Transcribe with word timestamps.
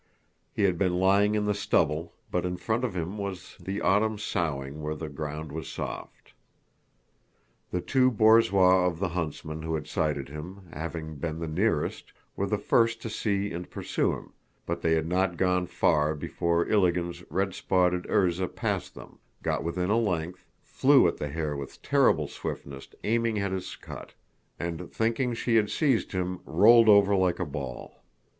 He 0.51 0.63
had 0.63 0.79
been 0.79 0.95
lying 0.95 1.35
in 1.35 1.45
the 1.45 1.53
stubble, 1.53 2.15
but 2.31 2.43
in 2.43 2.57
front 2.57 2.83
of 2.83 2.95
him 2.95 3.19
was 3.19 3.55
the 3.59 3.81
autumn 3.81 4.17
sowing 4.17 4.81
where 4.81 4.95
the 4.95 5.09
ground 5.09 5.51
was 5.51 5.69
soft. 5.69 6.33
The 7.69 7.81
two 7.81 8.09
borzois 8.09 8.87
of 8.87 8.97
the 8.97 9.09
huntsman 9.09 9.61
who 9.61 9.75
had 9.75 9.85
sighted 9.85 10.27
him, 10.29 10.67
having 10.73 11.17
been 11.17 11.37
the 11.37 11.47
nearest, 11.47 12.13
were 12.35 12.47
the 12.47 12.57
first 12.57 12.99
to 13.03 13.11
see 13.11 13.51
and 13.51 13.69
pursue 13.69 14.13
him, 14.13 14.33
but 14.65 14.81
they 14.81 14.93
had 14.93 15.05
not 15.07 15.37
gone 15.37 15.67
far 15.67 16.15
before 16.15 16.65
Ilágin's 16.65 17.23
red 17.29 17.53
spotted 17.53 18.05
Erzá 18.05 18.47
passed 18.55 18.95
them, 18.95 19.19
got 19.43 19.63
within 19.63 19.91
a 19.91 19.99
length, 19.99 20.43
flew 20.63 21.07
at 21.07 21.17
the 21.17 21.27
hare 21.29 21.55
with 21.55 21.79
terrible 21.83 22.27
swiftness 22.27 22.87
aiming 23.03 23.37
at 23.37 23.51
his 23.51 23.67
scut, 23.67 24.15
and, 24.59 24.91
thinking 24.91 25.35
she 25.35 25.57
had 25.57 25.69
seized 25.69 26.11
him, 26.11 26.39
rolled 26.43 26.89
over 26.89 27.15
like 27.15 27.37
a 27.39 27.45
ball. 27.45 28.01